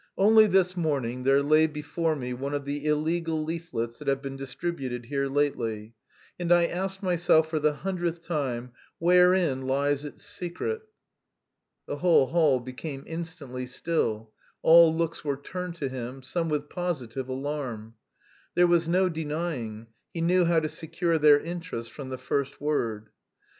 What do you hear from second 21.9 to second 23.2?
from the first word.